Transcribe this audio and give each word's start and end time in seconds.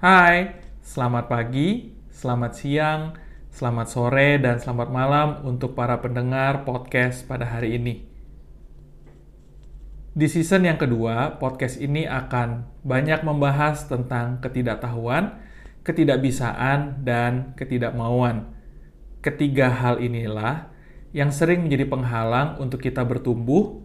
Hai, 0.00 0.56
selamat 0.80 1.28
pagi, 1.28 1.92
selamat 2.08 2.56
siang, 2.56 3.20
selamat 3.52 3.84
sore, 3.84 4.40
dan 4.40 4.56
selamat 4.56 4.88
malam 4.88 5.44
untuk 5.44 5.76
para 5.76 6.00
pendengar 6.00 6.64
podcast 6.64 7.28
pada 7.28 7.44
hari 7.44 7.76
ini. 7.76 8.08
Di 10.16 10.24
season 10.24 10.64
yang 10.64 10.80
kedua, 10.80 11.36
podcast 11.36 11.76
ini 11.76 12.08
akan 12.08 12.80
banyak 12.80 13.20
membahas 13.28 13.92
tentang 13.92 14.40
ketidaktahuan, 14.40 15.36
ketidakbisaan, 15.84 17.04
dan 17.04 17.52
ketidakmauan. 17.60 18.56
Ketiga 19.20 19.68
hal 19.68 20.00
inilah 20.00 20.72
yang 21.12 21.28
sering 21.28 21.68
menjadi 21.68 21.84
penghalang 21.84 22.56
untuk 22.56 22.80
kita 22.80 23.04
bertumbuh, 23.04 23.84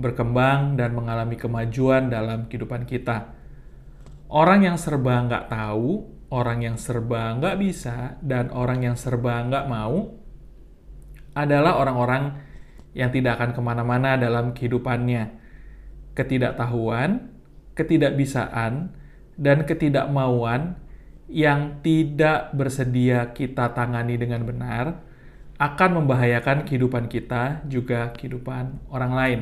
berkembang, 0.00 0.80
dan 0.80 0.96
mengalami 0.96 1.36
kemajuan 1.36 2.08
dalam 2.08 2.48
kehidupan 2.48 2.88
kita. 2.88 3.39
Orang 4.30 4.62
yang 4.62 4.78
serba 4.78 5.26
nggak 5.26 5.50
tahu, 5.50 6.06
orang 6.30 6.62
yang 6.62 6.78
serba 6.78 7.34
nggak 7.34 7.58
bisa, 7.58 8.14
dan 8.22 8.54
orang 8.54 8.86
yang 8.86 8.94
serba 8.94 9.42
nggak 9.42 9.66
mau 9.66 10.14
adalah 11.34 11.82
orang-orang 11.82 12.38
yang 12.94 13.10
tidak 13.10 13.42
akan 13.42 13.50
ke 13.50 13.60
mana-mana 13.62 14.14
dalam 14.14 14.54
kehidupannya. 14.54 15.34
Ketidaktahuan, 16.14 17.26
ketidakbisaan, 17.74 18.94
dan 19.34 19.66
ketidakmauan 19.66 20.78
yang 21.26 21.82
tidak 21.82 22.54
bersedia 22.54 23.34
kita 23.34 23.74
tangani 23.74 24.14
dengan 24.14 24.46
benar 24.46 25.02
akan 25.58 26.02
membahayakan 26.02 26.70
kehidupan 26.70 27.10
kita, 27.10 27.66
juga 27.66 28.14
kehidupan 28.14 28.78
orang 28.94 29.12
lain. 29.12 29.40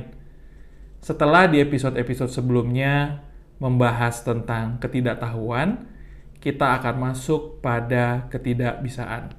Setelah 1.04 1.44
di 1.44 1.60
episode-episode 1.60 2.32
sebelumnya 2.32 3.22
membahas 3.58 4.22
tentang 4.22 4.78
ketidaktahuan, 4.78 5.90
kita 6.38 6.78
akan 6.78 7.10
masuk 7.10 7.58
pada 7.58 8.30
ketidakbisaan. 8.30 9.34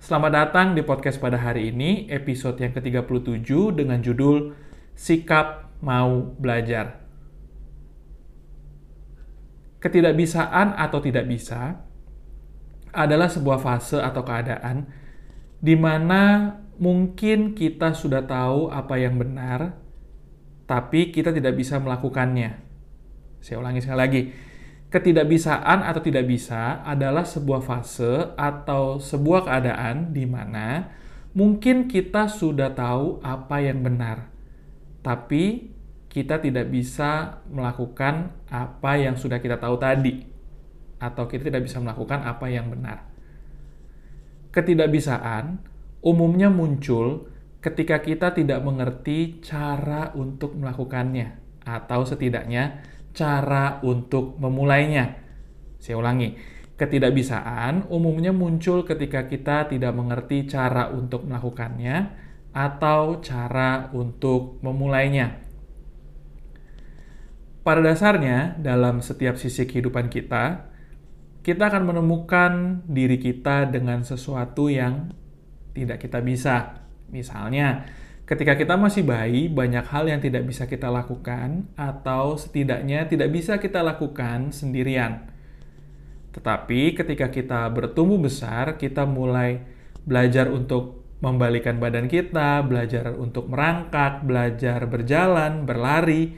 Selamat 0.00 0.32
datang 0.32 0.72
di 0.72 0.80
podcast 0.80 1.20
pada 1.20 1.36
hari 1.36 1.68
ini, 1.72 2.08
episode 2.08 2.56
yang 2.60 2.72
ke-37 2.72 3.48
dengan 3.76 4.00
judul 4.00 4.56
Sikap 4.96 5.76
Mau 5.84 6.32
Belajar. 6.40 7.04
Ketidakbisaan 9.84 10.72
atau 10.80 11.00
tidak 11.04 11.28
bisa 11.28 11.84
adalah 12.88 13.28
sebuah 13.28 13.60
fase 13.60 14.00
atau 14.00 14.24
keadaan 14.24 14.88
di 15.60 15.76
mana 15.76 16.56
mungkin 16.80 17.52
kita 17.52 17.92
sudah 17.92 18.24
tahu 18.24 18.72
apa 18.72 18.96
yang 18.96 19.20
benar, 19.20 19.76
tapi 20.64 21.12
kita 21.12 21.36
tidak 21.36 21.52
bisa 21.60 21.76
melakukannya 21.76 22.63
saya 23.44 23.60
ulangi 23.60 23.84
sekali 23.84 24.00
lagi. 24.00 24.22
Ketidakbisaan 24.88 25.84
atau 25.84 26.00
tidak 26.00 26.24
bisa 26.24 26.80
adalah 26.80 27.28
sebuah 27.28 27.60
fase 27.60 28.32
atau 28.40 28.96
sebuah 28.96 29.44
keadaan 29.44 30.16
di 30.16 30.24
mana 30.24 30.88
mungkin 31.36 31.84
kita 31.90 32.30
sudah 32.30 32.72
tahu 32.72 33.20
apa 33.20 33.58
yang 33.60 33.84
benar, 33.84 34.32
tapi 35.04 35.74
kita 36.08 36.38
tidak 36.38 36.70
bisa 36.70 37.42
melakukan 37.50 38.32
apa 38.46 38.92
yang 38.96 39.18
sudah 39.18 39.42
kita 39.42 39.58
tahu 39.58 39.76
tadi, 39.82 40.24
atau 41.02 41.26
kita 41.26 41.50
tidak 41.50 41.66
bisa 41.66 41.82
melakukan 41.82 42.22
apa 42.22 42.46
yang 42.46 42.70
benar. 42.70 43.02
Ketidakbisaan 44.54 45.58
umumnya 46.06 46.54
muncul 46.54 47.34
ketika 47.58 47.98
kita 47.98 48.30
tidak 48.30 48.62
mengerti 48.62 49.42
cara 49.42 50.14
untuk 50.14 50.54
melakukannya, 50.54 51.34
atau 51.66 52.06
setidaknya 52.06 52.94
cara 53.14 53.80
untuk 53.86 54.36
memulainya. 54.36 55.16
Saya 55.78 55.96
ulangi, 56.02 56.34
ketidakbisaan 56.74 57.86
umumnya 57.88 58.34
muncul 58.34 58.82
ketika 58.82 59.30
kita 59.30 59.70
tidak 59.70 59.94
mengerti 59.94 60.50
cara 60.50 60.90
untuk 60.90 61.22
melakukannya 61.24 62.10
atau 62.50 63.22
cara 63.22 63.94
untuk 63.94 64.58
memulainya. 64.60 65.40
Pada 67.64 67.80
dasarnya, 67.80 68.60
dalam 68.60 69.00
setiap 69.00 69.40
sisi 69.40 69.64
kehidupan 69.64 70.12
kita, 70.12 70.68
kita 71.40 71.72
akan 71.72 71.82
menemukan 71.88 72.84
diri 72.84 73.16
kita 73.16 73.72
dengan 73.72 74.04
sesuatu 74.04 74.68
yang 74.68 75.08
tidak 75.72 76.04
kita 76.04 76.20
bisa. 76.20 76.84
Misalnya, 77.08 77.88
Ketika 78.24 78.56
kita 78.56 78.80
masih 78.80 79.04
bayi, 79.04 79.52
banyak 79.52 79.84
hal 79.84 80.08
yang 80.08 80.16
tidak 80.16 80.48
bisa 80.48 80.64
kita 80.64 80.88
lakukan, 80.88 81.68
atau 81.76 82.40
setidaknya 82.40 83.04
tidak 83.04 83.28
bisa 83.28 83.60
kita 83.60 83.84
lakukan 83.84 84.48
sendirian. 84.48 85.28
Tetapi 86.32 86.96
ketika 86.96 87.28
kita 87.28 87.68
bertumbuh 87.68 88.16
besar, 88.16 88.80
kita 88.80 89.04
mulai 89.04 89.60
belajar 90.08 90.48
untuk 90.48 91.04
membalikan 91.20 91.76
badan 91.76 92.08
kita, 92.08 92.64
belajar 92.64 93.12
untuk 93.12 93.44
merangkak, 93.52 94.24
belajar 94.24 94.88
berjalan, 94.88 95.68
berlari, 95.68 96.32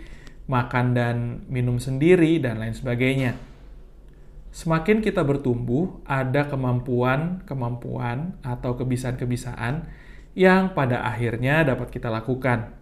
makan 0.51 0.87
dan 0.91 1.17
minum 1.47 1.79
sendiri, 1.79 2.43
dan 2.43 2.59
lain 2.59 2.75
sebagainya. 2.75 3.39
Semakin 4.51 5.07
kita 5.07 5.23
bertumbuh, 5.23 6.03
ada 6.03 6.51
kemampuan-kemampuan 6.51 8.43
atau 8.43 8.75
kebisaan-kebisaan 8.75 9.87
yang 10.37 10.77
pada 10.77 11.01
akhirnya 11.01 11.65
dapat 11.65 11.89
kita 11.89 12.13
lakukan. 12.13 12.77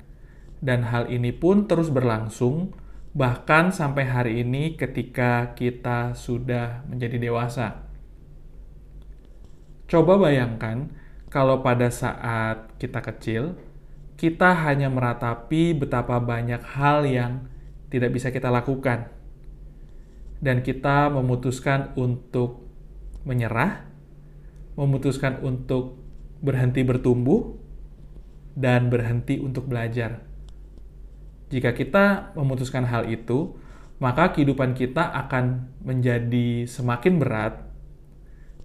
Dan 0.59 0.91
hal 0.91 1.07
ini 1.07 1.31
pun 1.31 1.71
terus 1.71 1.89
berlangsung, 1.89 2.75
bahkan 3.15 3.71
sampai 3.71 4.11
hari 4.11 4.33
ini 4.43 4.75
ketika 4.75 5.55
kita 5.55 6.19
sudah 6.19 6.83
menjadi 6.91 7.17
dewasa. 7.23 7.87
Coba 9.87 10.19
bayangkan 10.19 10.91
kalau 11.31 11.63
pada 11.63 11.95
saat 11.95 12.75
kita 12.83 12.99
kecil, 12.99 13.55
kita 14.19 14.51
hanya 14.67 14.91
meratapi 14.91 15.79
betapa 15.79 16.19
banyak 16.19 16.63
hal 16.75 17.07
yang 17.07 17.47
tidak 17.87 18.11
bisa 18.19 18.35
kita 18.35 18.51
lakukan. 18.51 19.15
Dan 20.43 20.67
kita 20.67 21.07
memutuskan 21.07 21.95
untuk 21.95 22.67
menyerah, 23.23 23.87
memutuskan 24.75 25.39
untuk 25.41 26.04
berhenti 26.45 26.85
bertumbuh 26.85 27.57
dan 28.53 28.93
berhenti 28.93 29.41
untuk 29.41 29.65
belajar. 29.65 30.21
Jika 31.49 31.73
kita 31.73 32.37
memutuskan 32.37 32.85
hal 32.85 33.09
itu, 33.09 33.57
maka 33.97 34.37
kehidupan 34.37 34.77
kita 34.77 35.09
akan 35.25 35.73
menjadi 35.81 36.69
semakin 36.69 37.17
berat 37.17 37.65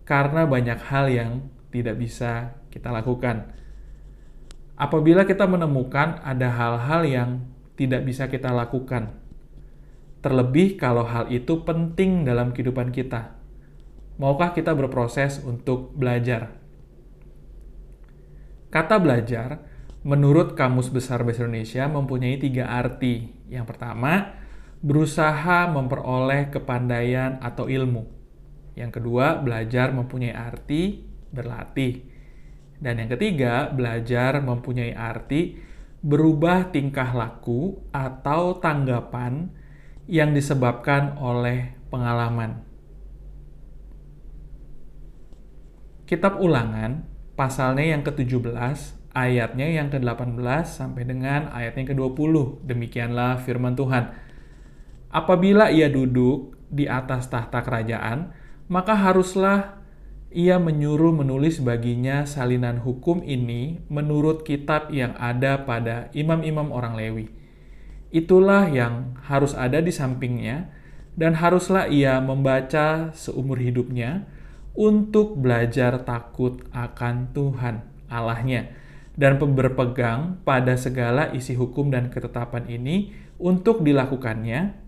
karena 0.03 0.43
banyak 0.43 0.79
hal 0.91 1.05
yang 1.07 1.31
tidak 1.71 1.95
bisa 1.95 2.59
kita 2.67 2.91
lakukan. 2.91 3.55
Apabila 4.75 5.23
kita 5.23 5.47
menemukan 5.47 6.19
ada 6.23 6.49
hal-hal 6.51 7.01
yang 7.07 7.29
tidak 7.79 8.03
bisa 8.03 8.27
kita 8.27 8.51
lakukan, 8.51 9.15
terlebih 10.19 10.75
kalau 10.75 11.07
hal 11.07 11.31
itu 11.31 11.63
penting 11.63 12.27
dalam 12.27 12.51
kehidupan 12.51 12.91
kita, 12.91 13.39
maukah 14.19 14.51
kita 14.51 14.75
berproses 14.75 15.39
untuk 15.45 15.95
belajar? 15.95 16.58
Kata 18.69 19.01
belajar, 19.01 19.65
menurut 20.05 20.53
Kamus 20.53 20.93
Besar 20.93 21.25
Bahasa 21.25 21.41
Indonesia 21.41 21.89
mempunyai 21.89 22.37
tiga 22.37 22.69
arti. 22.69 23.33
Yang 23.49 23.65
pertama, 23.73 24.37
berusaha 24.85 25.65
memperoleh 25.73 26.53
kepandaian 26.53 27.41
atau 27.41 27.65
ilmu. 27.65 28.05
Yang 28.77 29.01
kedua, 29.01 29.41
belajar 29.41 29.89
mempunyai 29.89 30.37
arti 30.37 31.01
berlatih. 31.33 32.05
Dan 32.77 33.01
yang 33.01 33.09
ketiga, 33.09 33.73
belajar 33.73 34.37
mempunyai 34.39 34.93
arti 34.93 35.57
berubah 35.99 36.71
tingkah 36.71 37.11
laku 37.11 37.75
atau 37.91 38.55
tanggapan 38.61 39.51
yang 40.07 40.31
disebabkan 40.31 41.17
oleh 41.19 41.75
pengalaman. 41.89 42.63
Kitab 46.07 46.39
Ulangan 46.39 47.18
pasalnya 47.39 47.87
yang 47.87 48.03
ke-17, 48.03 48.51
ayatnya 49.15 49.67
yang 49.71 49.87
ke-18 49.87 50.43
sampai 50.67 51.07
dengan 51.07 51.47
ayatnya 51.55 51.87
yang 51.87 51.91
ke-20. 51.95 52.67
Demikianlah 52.67 53.39
firman 53.47 53.79
Tuhan. 53.79 54.11
Apabila 55.07 55.71
ia 55.71 55.87
duduk 55.87 56.59
di 56.67 56.91
atas 56.91 57.31
tahta 57.31 57.63
kerajaan, 57.63 58.35
maka 58.67 58.91
haruslah 58.91 59.79
ia 60.29 60.59
menyuruh 60.59 61.15
menulis 61.15 61.57
baginya 61.63 62.27
salinan 62.27 62.83
hukum 62.83 63.23
ini 63.23 63.81
menurut 63.87 64.45
kitab 64.45 64.91
yang 64.91 65.15
ada 65.17 65.63
pada 65.63 66.11
imam-imam 66.11 66.69
orang 66.69 66.93
Lewi. 66.99 67.31
Itulah 68.11 68.67
yang 68.67 69.15
harus 69.25 69.55
ada 69.55 69.79
di 69.79 69.89
sampingnya, 69.89 70.69
dan 71.17 71.39
haruslah 71.39 71.89
ia 71.89 72.21
membaca 72.21 73.09
seumur 73.17 73.57
hidupnya, 73.57 74.29
untuk 74.79 75.35
belajar 75.35 76.07
takut 76.07 76.63
akan 76.71 77.35
Tuhan 77.35 77.83
Allahnya 78.07 78.71
dan 79.19 79.35
berpegang 79.35 80.39
pada 80.47 80.79
segala 80.79 81.35
isi 81.35 81.59
hukum 81.59 81.91
dan 81.91 82.07
ketetapan 82.07 82.63
ini 82.71 83.11
untuk 83.35 83.83
dilakukannya 83.83 84.87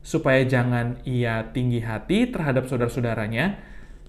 supaya 0.00 0.44
jangan 0.44 1.00
ia 1.04 1.52
tinggi 1.52 1.80
hati 1.80 2.28
terhadap 2.28 2.68
saudara-saudaranya, 2.68 3.60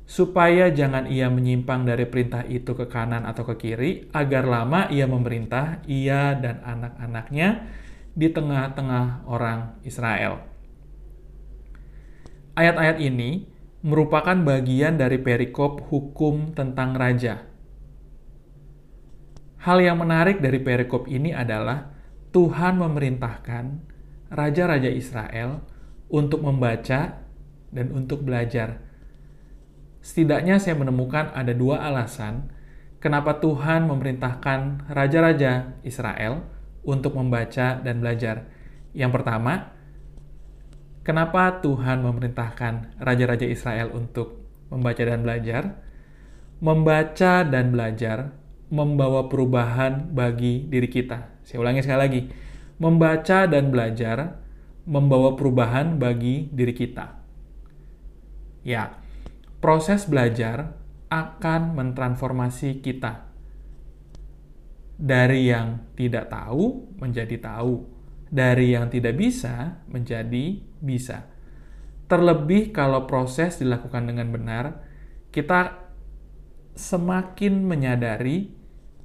supaya 0.07 0.71
jangan 0.71 1.07
ia 1.07 1.27
menyimpang 1.27 1.87
dari 1.87 2.07
perintah 2.07 2.43
itu 2.47 2.75
ke 2.75 2.87
kanan 2.87 3.27
atau 3.27 3.43
ke 3.47 3.55
kiri, 3.59 3.91
agar 4.15 4.47
lama 4.47 4.87
ia 4.91 5.07
memerintah 5.07 5.83
ia 5.87 6.35
dan 6.35 6.63
anak-anaknya 6.63 7.67
di 8.11 8.27
tengah-tengah 8.27 9.27
orang 9.27 9.79
Israel. 9.87 10.43
Ayat-ayat 12.55 12.99
ini 12.99 13.47
merupakan 13.81 14.37
bagian 14.37 14.97
dari 14.97 15.17
perikop 15.17 15.89
hukum 15.89 16.53
tentang 16.53 16.93
raja. 16.93 17.45
Hal 19.61 19.77
yang 19.81 20.01
menarik 20.01 20.41
dari 20.41 20.57
perikop 20.61 21.05
ini 21.05 21.33
adalah 21.33 21.93
Tuhan 22.33 22.81
memerintahkan 22.81 23.65
raja-raja 24.33 24.89
Israel 24.89 25.61
untuk 26.09 26.41
membaca 26.41 27.21
dan 27.69 27.87
untuk 27.93 28.25
belajar 28.25 28.91
Setidaknya 30.01 30.57
saya 30.57 30.73
menemukan 30.73 31.29
ada 31.29 31.53
dua 31.53 31.85
alasan 31.85 32.49
kenapa 32.97 33.37
Tuhan 33.37 33.85
memerintahkan 33.85 34.89
raja-raja 34.89 35.77
Israel 35.85 36.41
untuk 36.81 37.13
membaca 37.13 37.77
dan 37.77 38.01
belajar. 38.01 38.49
Yang 38.97 39.21
pertama, 39.21 39.77
kenapa 41.01 41.61
Tuhan 41.61 42.05
memerintahkan 42.05 43.01
raja-raja 43.01 43.45
Israel 43.45 43.93
untuk 43.93 44.41
membaca 44.71 45.01
dan 45.03 45.21
belajar? 45.21 45.63
Membaca 46.61 47.41
dan 47.41 47.73
belajar 47.73 48.37
membawa 48.69 49.27
perubahan 49.27 50.13
bagi 50.13 50.69
diri 50.69 50.87
kita. 50.87 51.41
Saya 51.43 51.59
ulangi 51.59 51.81
sekali 51.83 51.99
lagi. 51.99 52.21
Membaca 52.77 53.45
dan 53.45 53.69
belajar 53.69 54.41
membawa 54.85 55.37
perubahan 55.37 56.01
bagi 56.01 56.49
diri 56.49 56.73
kita. 56.73 57.21
Ya, 58.61 58.97
proses 59.61 60.05
belajar 60.05 60.77
akan 61.11 61.75
mentransformasi 61.77 62.81
kita 62.81 63.31
dari 65.01 65.49
yang 65.49 65.81
tidak 65.97 66.29
tahu 66.29 66.93
menjadi 67.01 67.41
tahu, 67.41 67.89
dari 68.31 68.73
yang 68.73 68.87
tidak 68.87 69.19
bisa 69.19 69.83
menjadi 69.91 70.63
bisa. 70.79 71.27
Terlebih 72.07 72.71
kalau 72.71 73.03
proses 73.05 73.59
dilakukan 73.59 74.07
dengan 74.07 74.31
benar, 74.31 74.83
kita 75.35 75.77
semakin 76.75 77.67
menyadari 77.67 78.55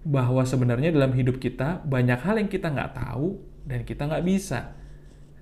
bahwa 0.06 0.46
sebenarnya 0.46 0.94
dalam 0.94 1.11
hidup 1.19 1.43
kita 1.43 1.82
banyak 1.82 2.23
hal 2.23 2.38
yang 2.38 2.46
kita 2.46 2.70
nggak 2.70 2.94
tahu 2.94 3.43
dan 3.67 3.82
kita 3.82 4.06
nggak 4.06 4.26
bisa. 4.26 4.78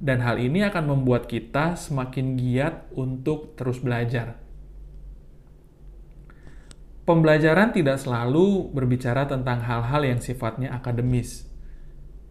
Dan 0.00 0.24
hal 0.24 0.40
ini 0.40 0.64
akan 0.64 0.90
membuat 0.90 1.28
kita 1.28 1.76
semakin 1.76 2.34
giat 2.34 2.90
untuk 2.96 3.54
terus 3.54 3.78
belajar 3.78 4.44
Pembelajaran 7.04 7.68
tidak 7.76 8.00
selalu 8.00 8.72
berbicara 8.72 9.28
tentang 9.28 9.60
hal-hal 9.60 10.08
yang 10.08 10.24
sifatnya 10.24 10.72
akademis, 10.72 11.44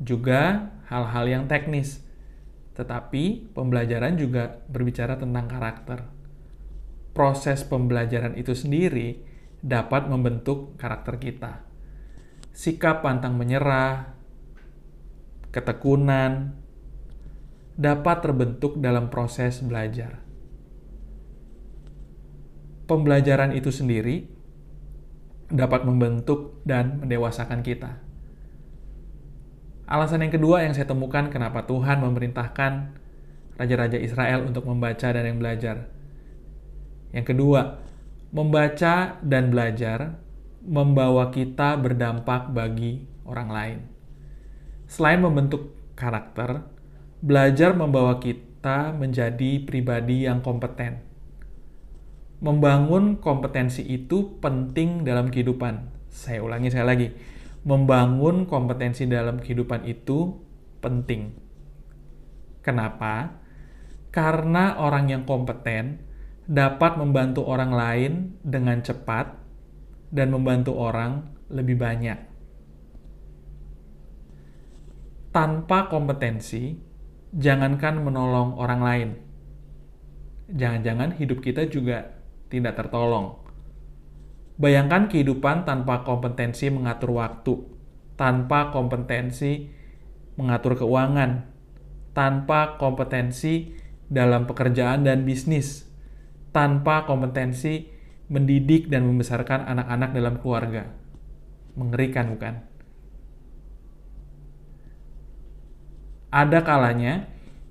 juga 0.04 0.70
hal-hal 0.92 1.26
yang 1.26 1.44
teknis, 1.48 2.04
tetapi 2.76 3.56
pembelajaran 3.56 4.20
juga 4.20 4.62
berbicara 4.68 5.16
tentang 5.16 5.48
karakter. 5.48 6.00
Proses 7.16 7.64
pembelajaran 7.64 8.36
itu 8.36 8.52
sendiri 8.52 9.24
dapat 9.64 10.12
membentuk 10.12 10.76
karakter 10.76 11.16
kita. 11.18 11.64
Sikap 12.52 13.02
pantang 13.02 13.40
menyerah, 13.40 14.14
ketekunan, 15.56 16.54
dapat 17.74 18.18
terbentuk 18.22 18.78
dalam 18.78 19.10
proses 19.10 19.64
belajar. 19.64 20.22
Pembelajaran 22.86 23.56
itu 23.56 23.72
sendiri 23.72 24.28
dapat 25.48 25.88
membentuk 25.88 26.60
dan 26.68 27.00
mendewasakan 27.00 27.64
kita. 27.64 28.03
Alasan 29.88 30.24
yang 30.24 30.33
kedua 30.33 30.63
yang 30.63 30.71
saya 30.71 30.88
temukan 30.88 31.27
kenapa 31.27 31.68
Tuhan 31.68 32.00
memerintahkan 32.00 32.95
raja-raja 33.59 34.00
Israel 34.00 34.47
untuk 34.47 34.65
membaca 34.65 35.07
dan 35.12 35.24
yang 35.24 35.38
belajar. 35.38 35.91
Yang 37.13 37.35
kedua, 37.35 37.83
membaca 38.33 39.19
dan 39.21 39.53
belajar 39.53 40.18
membawa 40.63 41.30
kita 41.30 41.75
berdampak 41.77 42.50
bagi 42.56 43.06
orang 43.27 43.50
lain. 43.51 43.80
Selain 44.88 45.19
membentuk 45.19 45.75
karakter, 45.94 46.65
belajar 47.19 47.75
membawa 47.75 48.18
kita 48.18 48.95
menjadi 48.95 49.62
pribadi 49.68 50.25
yang 50.25 50.39
kompeten 50.39 51.13
membangun 52.44 53.24
kompetensi 53.24 53.88
itu 53.88 54.38
penting 54.44 55.07
dalam 55.07 55.31
kehidupan. 55.31 55.88
Saya 56.12 56.44
ulangi 56.44 56.68
sekali 56.68 56.88
lagi. 56.91 57.07
Membangun 57.63 58.44
kompetensi 58.44 59.07
dalam 59.07 59.39
kehidupan 59.39 59.88
itu 59.88 60.36
penting. 60.83 61.31
Kenapa? 62.60 63.39
Karena 64.12 64.80
orang 64.80 65.07
yang 65.07 65.24
kompeten 65.24 66.04
dapat 66.44 67.00
membantu 67.00 67.48
orang 67.48 67.71
lain 67.71 68.13
dengan 68.44 68.83
cepat 68.83 69.39
dan 70.12 70.30
membantu 70.30 70.75
orang 70.75 71.33
lebih 71.48 71.80
banyak. 71.80 72.19
Tanpa 75.33 75.89
kompetensi, 75.89 76.77
jangankan 77.33 78.06
menolong 78.06 78.54
orang 78.59 78.81
lain. 78.86 79.09
Jangan-jangan 80.54 81.18
hidup 81.18 81.42
kita 81.42 81.66
juga 81.66 82.21
tidak 82.54 82.77
tertolong. 82.77 83.43
Bayangkan 84.54 85.10
kehidupan 85.10 85.66
tanpa 85.66 86.06
kompetensi 86.06 86.70
mengatur 86.70 87.18
waktu, 87.18 87.54
tanpa 88.14 88.70
kompetensi 88.70 89.66
mengatur 90.38 90.78
keuangan, 90.78 91.50
tanpa 92.14 92.78
kompetensi 92.78 93.74
dalam 94.06 94.46
pekerjaan 94.46 95.10
dan 95.10 95.26
bisnis, 95.26 95.90
tanpa 96.54 97.10
kompetensi 97.10 97.90
mendidik 98.30 98.94
dan 98.94 99.10
membesarkan 99.10 99.66
anak-anak 99.66 100.10
dalam 100.14 100.36
keluarga. 100.38 100.86
Mengerikan, 101.74 102.38
bukan? 102.38 102.54
Ada 106.30 106.62
kalanya 106.62 107.26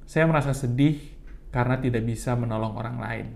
saya 0.06 0.26
merasa 0.26 0.50
sedih 0.50 0.98
karena 1.54 1.78
tidak 1.78 2.02
bisa 2.06 2.34
menolong 2.34 2.74
orang 2.78 2.98
lain 2.98 3.26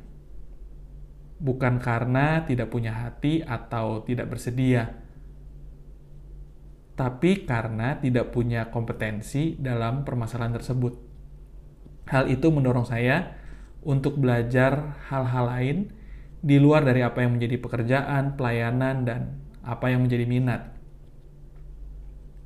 bukan 1.37 1.79
karena 1.81 2.45
tidak 2.49 2.73
punya 2.73 2.93
hati 2.97 3.45
atau 3.45 4.01
tidak 4.05 4.33
bersedia, 4.33 4.97
tapi 6.97 7.45
karena 7.45 8.01
tidak 8.01 8.33
punya 8.33 8.73
kompetensi 8.73 9.53
dalam 9.61 10.03
permasalahan 10.09 10.57
tersebut. 10.57 10.97
Hal 12.09 12.33
itu 12.33 12.49
mendorong 12.49 12.89
saya 12.89 13.37
untuk 13.85 14.17
belajar 14.17 14.97
hal-hal 15.13 15.45
lain 15.47 15.77
di 16.41 16.57
luar 16.57 16.89
dari 16.89 17.05
apa 17.05 17.21
yang 17.21 17.37
menjadi 17.37 17.61
pekerjaan, 17.61 18.41
pelayanan, 18.41 19.05
dan 19.05 19.21
apa 19.61 19.93
yang 19.93 20.09
menjadi 20.09 20.25
minat. 20.25 20.73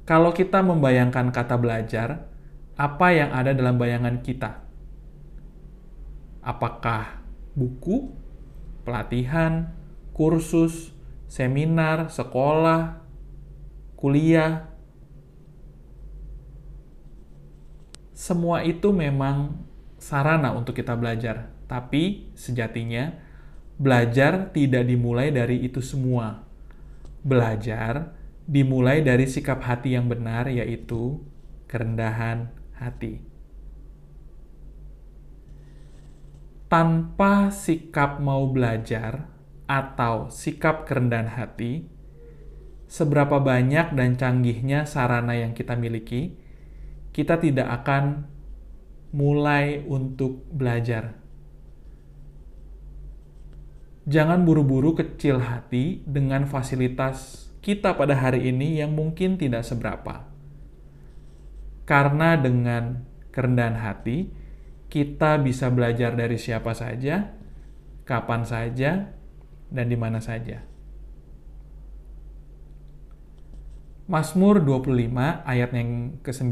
Kalau 0.03 0.35
kita 0.35 0.67
membayangkan 0.67 1.31
kata 1.31 1.55
belajar, 1.55 2.27
apa 2.75 3.07
yang 3.15 3.31
ada 3.31 3.55
dalam 3.55 3.79
bayangan 3.79 4.19
kita? 4.19 4.67
Apakah 6.43 7.23
buku 7.55 8.11
pelatihan, 8.91 9.71
kursus, 10.11 10.91
seminar, 11.31 12.11
sekolah, 12.11 12.99
kuliah. 13.95 14.67
Semua 18.11 18.67
itu 18.67 18.91
memang 18.91 19.63
sarana 20.03 20.51
untuk 20.59 20.75
kita 20.75 20.99
belajar, 20.99 21.55
tapi 21.71 22.35
sejatinya 22.35 23.15
belajar 23.79 24.51
tidak 24.51 24.91
dimulai 24.91 25.31
dari 25.31 25.63
itu 25.63 25.79
semua. 25.79 26.43
Belajar 27.23 28.19
dimulai 28.51 29.07
dari 29.07 29.31
sikap 29.31 29.63
hati 29.63 29.95
yang 29.95 30.11
benar, 30.11 30.51
yaitu 30.51 31.23
kerendahan 31.71 32.51
hati. 32.75 33.30
Tanpa 36.71 37.51
sikap 37.51 38.23
mau 38.23 38.47
belajar 38.47 39.27
atau 39.67 40.31
sikap 40.31 40.87
kerendahan 40.87 41.27
hati, 41.27 41.91
seberapa 42.87 43.43
banyak 43.43 43.91
dan 43.99 44.15
canggihnya 44.15 44.87
sarana 44.87 45.35
yang 45.35 45.51
kita 45.51 45.75
miliki, 45.75 46.39
kita 47.11 47.43
tidak 47.43 47.67
akan 47.83 48.31
mulai 49.11 49.83
untuk 49.83 50.47
belajar. 50.55 51.19
Jangan 54.07 54.47
buru-buru 54.47 54.95
kecil 54.95 55.43
hati 55.43 56.07
dengan 56.07 56.47
fasilitas 56.47 57.51
kita 57.67 57.99
pada 57.99 58.15
hari 58.15 58.47
ini 58.47 58.79
yang 58.79 58.95
mungkin 58.95 59.35
tidak 59.39 59.67
seberapa. 59.67 60.23
Karena 61.83 62.39
dengan 62.39 63.03
kerendahan 63.35 63.75
hati, 63.75 64.40
kita 64.91 65.39
bisa 65.39 65.71
belajar 65.71 66.19
dari 66.19 66.35
siapa 66.35 66.75
saja, 66.75 67.31
kapan 68.03 68.43
saja, 68.43 69.15
dan 69.71 69.87
di 69.87 69.95
mana 69.95 70.19
saja. 70.19 70.67
Mazmur 74.11 74.67
25 74.67 75.47
ayat 75.47 75.71
yang 75.71 76.19
ke-9, 76.27 76.51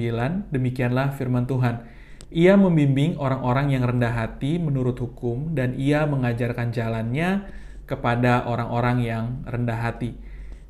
demikianlah 0.55 1.19
firman 1.19 1.51
Tuhan. 1.51 1.83
Ia 2.31 2.55
membimbing 2.55 3.19
orang-orang 3.19 3.75
yang 3.75 3.83
rendah 3.83 4.15
hati 4.15 4.63
menurut 4.63 4.95
hukum 5.03 5.59
dan 5.59 5.75
ia 5.75 6.07
mengajarkan 6.07 6.71
jalannya 6.71 7.51
kepada 7.91 8.47
orang-orang 8.47 9.03
yang 9.03 9.25
rendah 9.43 9.75
hati. 9.75 10.15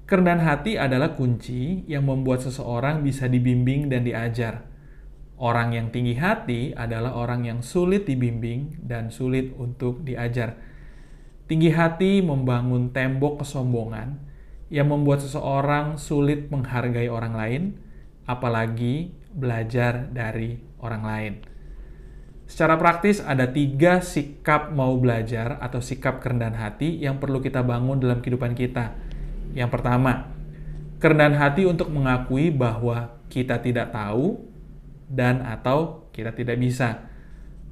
Kerendahan 0.08 0.40
hati 0.40 0.80
adalah 0.80 1.12
kunci 1.12 1.84
yang 1.84 2.08
membuat 2.08 2.40
seseorang 2.40 3.04
bisa 3.04 3.28
dibimbing 3.28 3.92
dan 3.92 4.08
diajar. 4.08 4.64
Orang 5.38 5.70
yang 5.70 5.94
tinggi 5.94 6.18
hati 6.18 6.74
adalah 6.74 7.14
orang 7.14 7.46
yang 7.46 7.62
sulit 7.62 8.10
dibimbing 8.10 8.82
dan 8.82 9.14
sulit 9.14 9.54
untuk 9.54 10.02
diajar. 10.02 10.58
Tinggi 11.46 11.70
hati 11.70 12.18
membangun 12.26 12.90
tembok 12.90 13.46
kesombongan 13.46 14.18
yang 14.66 14.90
membuat 14.90 15.22
seseorang 15.22 15.94
sulit 15.94 16.50
menghargai 16.50 17.06
orang 17.06 17.38
lain, 17.38 17.62
apalagi 18.26 19.14
belajar 19.30 20.10
dari 20.10 20.58
orang 20.82 21.02
lain. 21.06 21.32
Secara 22.50 22.74
praktis, 22.74 23.22
ada 23.22 23.46
tiga 23.46 24.02
sikap 24.02 24.74
mau 24.74 24.98
belajar 24.98 25.62
atau 25.62 25.78
sikap 25.78 26.18
kerendahan 26.18 26.58
hati 26.58 26.98
yang 26.98 27.22
perlu 27.22 27.38
kita 27.38 27.62
bangun 27.62 28.02
dalam 28.02 28.18
kehidupan 28.18 28.58
kita. 28.58 28.98
Yang 29.54 29.70
pertama, 29.70 30.34
kerendahan 30.98 31.38
hati 31.38 31.62
untuk 31.62 31.94
mengakui 31.94 32.50
bahwa 32.50 33.22
kita 33.30 33.62
tidak 33.62 33.94
tahu 33.94 34.48
dan 35.08 35.40
atau 35.42 36.08
kita 36.12 36.36
tidak 36.36 36.60
bisa. 36.60 37.08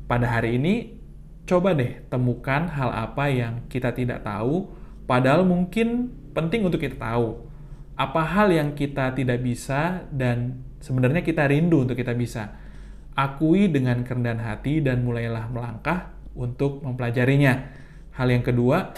Pada 0.09 0.26
hari 0.26 0.57
ini, 0.57 0.97
coba 1.45 1.76
deh 1.76 2.02
temukan 2.09 2.66
hal 2.66 2.90
apa 2.90 3.28
yang 3.31 3.69
kita 3.69 3.93
tidak 3.93 4.25
tahu, 4.25 4.73
padahal 5.05 5.45
mungkin 5.47 6.11
penting 6.33 6.64
untuk 6.66 6.81
kita 6.83 6.97
tahu. 6.99 7.47
Apa 7.97 8.21
hal 8.25 8.52
yang 8.52 8.76
kita 8.76 9.16
tidak 9.16 9.40
bisa 9.40 10.05
dan 10.12 10.61
sebenarnya 10.85 11.25
kita 11.25 11.49
rindu 11.49 11.88
untuk 11.88 11.97
kita 11.97 12.12
bisa. 12.12 12.52
Akui 13.16 13.73
dengan 13.73 14.05
kerendahan 14.05 14.45
hati 14.45 14.85
dan 14.85 15.00
mulailah 15.00 15.49
melangkah 15.49 16.12
untuk 16.37 16.85
mempelajarinya. 16.85 17.73
Hal 18.12 18.28
yang 18.28 18.45
kedua, 18.45 18.93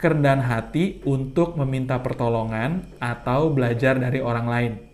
kerendahan 0.00 0.40
hati 0.48 1.04
untuk 1.04 1.60
meminta 1.60 2.00
pertolongan 2.00 2.88
atau 2.96 3.52
belajar 3.52 4.00
dari 4.00 4.24
orang 4.24 4.46
lain. 4.48 4.87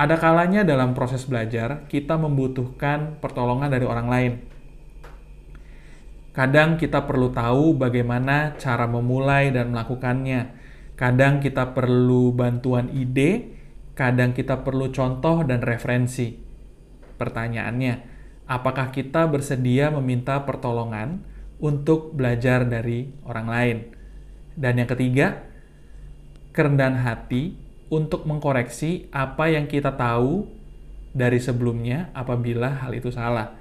Ada 0.00 0.16
kalanya 0.16 0.64
dalam 0.64 0.96
proses 0.96 1.28
belajar, 1.28 1.84
kita 1.92 2.16
membutuhkan 2.16 3.20
pertolongan 3.20 3.68
dari 3.68 3.84
orang 3.84 4.08
lain 4.08 4.32
Kadang 6.30 6.78
kita 6.78 7.10
perlu 7.10 7.34
tahu 7.34 7.74
bagaimana 7.74 8.54
cara 8.54 8.86
memulai 8.86 9.50
dan 9.50 9.74
melakukannya. 9.74 10.54
Kadang 10.94 11.42
kita 11.42 11.74
perlu 11.74 12.30
bantuan 12.30 12.86
ide, 12.94 13.50
kadang 13.98 14.30
kita 14.30 14.62
perlu 14.62 14.94
contoh 14.94 15.42
dan 15.42 15.58
referensi. 15.58 16.38
Pertanyaannya, 17.18 17.94
apakah 18.46 18.94
kita 18.94 19.26
bersedia 19.26 19.90
meminta 19.90 20.38
pertolongan 20.46 21.26
untuk 21.58 22.14
belajar 22.14 22.62
dari 22.62 23.10
orang 23.26 23.46
lain? 23.50 23.78
Dan 24.54 24.78
yang 24.78 24.88
ketiga, 24.88 25.44
kerendahan 26.54 27.02
hati 27.02 27.58
untuk 27.90 28.24
mengkoreksi 28.24 29.10
apa 29.10 29.50
yang 29.50 29.66
kita 29.66 29.90
tahu 29.98 30.46
dari 31.10 31.42
sebelumnya 31.42 32.14
apabila 32.14 32.86
hal 32.86 32.94
itu 32.94 33.10
salah. 33.10 33.58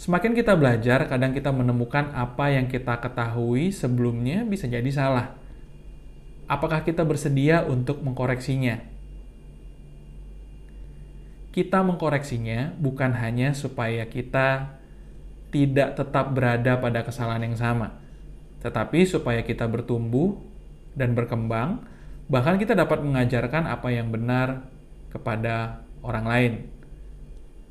Semakin 0.00 0.32
kita 0.32 0.56
belajar, 0.56 1.06
kadang 1.06 1.36
kita 1.36 1.52
menemukan 1.52 2.10
apa 2.16 2.50
yang 2.50 2.66
kita 2.66 2.98
ketahui 2.98 3.70
sebelumnya 3.70 4.42
bisa 4.42 4.66
jadi 4.66 4.88
salah. 4.90 5.36
Apakah 6.48 6.82
kita 6.82 7.06
bersedia 7.06 7.62
untuk 7.68 8.02
mengkoreksinya? 8.02 8.82
Kita 11.52 11.84
mengkoreksinya 11.84 12.80
bukan 12.80 13.12
hanya 13.20 13.52
supaya 13.52 14.08
kita 14.08 14.80
tidak 15.52 16.00
tetap 16.00 16.32
berada 16.32 16.80
pada 16.80 17.04
kesalahan 17.04 17.52
yang 17.52 17.60
sama, 17.60 18.00
tetapi 18.64 19.04
supaya 19.04 19.44
kita 19.44 19.68
bertumbuh 19.68 20.40
dan 20.96 21.12
berkembang, 21.12 21.84
bahkan 22.30 22.58
kita 22.58 22.76
dapat 22.76 23.02
mengajarkan 23.02 23.66
apa 23.66 23.88
yang 23.90 24.10
benar 24.12 24.68
kepada 25.10 25.86
orang 26.02 26.26
lain. 26.26 26.52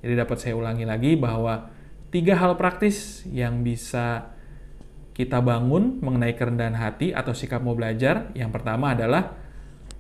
Jadi 0.02 0.14
dapat 0.18 0.38
saya 0.42 0.58
ulangi 0.58 0.86
lagi 0.88 1.14
bahwa 1.14 1.70
tiga 2.10 2.36
hal 2.40 2.58
praktis 2.58 3.22
yang 3.30 3.62
bisa 3.62 4.34
kita 5.12 5.38
bangun 5.44 6.02
mengenai 6.02 6.34
kerendahan 6.34 6.74
hati 6.74 7.14
atau 7.14 7.36
sikap 7.36 7.62
mau 7.62 7.78
belajar. 7.78 8.34
Yang 8.34 8.52
pertama 8.58 8.98
adalah 8.98 9.38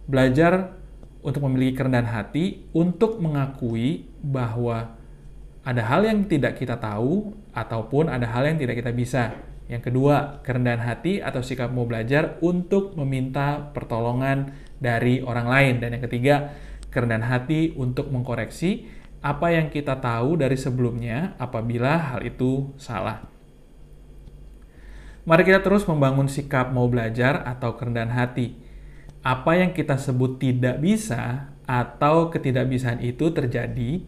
belajar 0.10 0.82
untuk 1.22 1.46
memiliki 1.46 1.78
kerendahan 1.78 2.10
hati 2.10 2.66
untuk 2.74 3.22
mengakui 3.22 4.10
bahwa 4.26 4.98
ada 5.62 5.86
hal 5.86 6.02
yang 6.02 6.26
tidak 6.26 6.58
kita 6.58 6.74
tahu 6.82 7.38
ataupun 7.54 8.10
ada 8.10 8.26
hal 8.26 8.50
yang 8.50 8.58
tidak 8.58 8.82
kita 8.82 8.90
bisa. 8.90 9.51
Yang 9.72 9.88
kedua, 9.88 10.44
kerendahan 10.44 10.84
hati 10.84 11.24
atau 11.24 11.40
sikap 11.40 11.72
mau 11.72 11.88
belajar 11.88 12.36
untuk 12.44 12.92
meminta 13.00 13.72
pertolongan 13.72 14.52
dari 14.84 15.24
orang 15.24 15.48
lain. 15.48 15.74
Dan 15.80 15.96
yang 15.96 16.04
ketiga, 16.04 16.52
kerendahan 16.92 17.24
hati 17.24 17.72
untuk 17.80 18.12
mengkoreksi 18.12 18.92
apa 19.24 19.56
yang 19.56 19.72
kita 19.72 19.96
tahu 20.04 20.36
dari 20.36 20.60
sebelumnya 20.60 21.40
apabila 21.40 22.12
hal 22.12 22.28
itu 22.28 22.76
salah. 22.76 23.24
Mari 25.24 25.48
kita 25.48 25.64
terus 25.64 25.88
membangun 25.88 26.28
sikap 26.28 26.76
mau 26.76 26.92
belajar 26.92 27.48
atau 27.48 27.80
kerendahan 27.80 28.12
hati. 28.12 28.60
Apa 29.24 29.56
yang 29.56 29.72
kita 29.72 29.96
sebut 29.96 30.36
tidak 30.42 30.84
bisa 30.84 31.54
atau 31.64 32.28
ketidakbisaan 32.28 33.00
itu 33.00 33.32
terjadi 33.32 34.04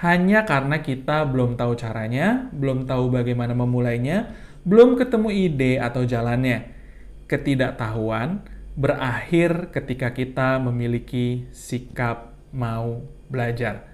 hanya 0.00 0.46
karena 0.46 0.78
kita 0.78 1.26
belum 1.26 1.58
tahu 1.58 1.74
caranya, 1.74 2.46
belum 2.54 2.86
tahu 2.86 3.10
bagaimana 3.14 3.54
memulainya, 3.54 4.30
belum 4.64 4.96
ketemu 4.96 5.28
ide 5.28 5.72
atau 5.76 6.08
jalannya. 6.08 6.72
Ketidaktahuan 7.28 8.44
berakhir 8.74 9.70
ketika 9.70 10.12
kita 10.16 10.58
memiliki 10.60 11.46
sikap 11.52 12.34
mau 12.50 13.04
belajar. 13.30 13.92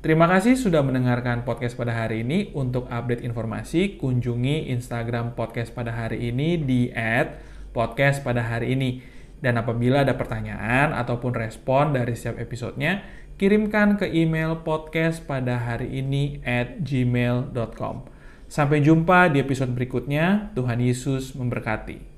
Terima 0.00 0.24
kasih 0.24 0.56
sudah 0.56 0.80
mendengarkan 0.80 1.44
podcast 1.44 1.76
pada 1.76 1.92
hari 1.92 2.24
ini. 2.24 2.52
Untuk 2.56 2.88
update 2.88 3.20
informasi, 3.20 4.00
kunjungi 4.00 4.72
Instagram 4.72 5.36
podcast 5.36 5.76
pada 5.76 5.92
hari 5.92 6.32
ini 6.32 6.56
di 6.56 6.88
@podcast 7.76 8.24
pada 8.24 8.40
hari 8.40 8.72
ini. 8.72 9.04
Dan 9.40 9.60
apabila 9.60 10.04
ada 10.04 10.16
pertanyaan 10.16 10.96
ataupun 10.96 11.36
respon 11.36 11.92
dari 11.96 12.16
setiap 12.16 12.40
episodenya, 12.40 13.04
kirimkan 13.36 14.00
ke 14.00 14.08
email 14.08 14.64
podcast 14.64 15.20
pada 15.24 15.56
hari 15.56 16.00
ini 16.00 16.40
at 16.44 16.80
gmail.com. 16.80 18.19
Sampai 18.50 18.82
jumpa 18.82 19.30
di 19.30 19.38
episode 19.38 19.70
berikutnya. 19.70 20.50
Tuhan 20.58 20.82
Yesus 20.82 21.38
memberkati. 21.38 22.09